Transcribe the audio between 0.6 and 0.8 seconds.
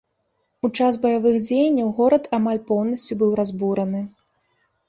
У